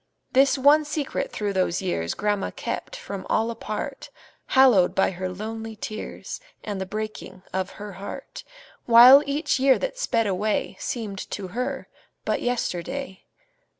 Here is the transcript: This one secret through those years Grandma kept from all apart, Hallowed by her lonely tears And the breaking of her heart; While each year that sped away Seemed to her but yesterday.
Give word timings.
This 0.31 0.57
one 0.57 0.83
secret 0.83 1.31
through 1.31 1.53
those 1.53 1.79
years 1.79 2.15
Grandma 2.15 2.49
kept 2.49 2.95
from 2.95 3.23
all 3.29 3.51
apart, 3.51 4.09
Hallowed 4.47 4.95
by 4.95 5.11
her 5.11 5.29
lonely 5.29 5.75
tears 5.75 6.41
And 6.63 6.81
the 6.81 6.87
breaking 6.87 7.43
of 7.53 7.73
her 7.77 7.91
heart; 7.91 8.43
While 8.87 9.21
each 9.27 9.59
year 9.59 9.77
that 9.77 9.99
sped 9.99 10.25
away 10.25 10.75
Seemed 10.79 11.29
to 11.29 11.49
her 11.49 11.87
but 12.25 12.41
yesterday. 12.41 13.25